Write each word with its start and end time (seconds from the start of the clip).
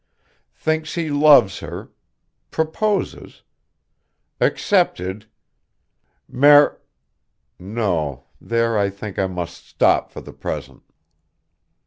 thinks 0.55 0.95
he 0.95 1.11
loves 1.11 1.59
her 1.59 1.91
proposes 2.49 3.43
accepted 4.39 5.27
mar 6.27 6.79
no, 7.59 8.23
there 8.41 8.79
I 8.79 8.89
think 8.89 9.19
I 9.19 9.27
must 9.27 9.67
stop 9.67 10.09
for 10.11 10.19
the 10.21 10.33
present." 10.33 10.81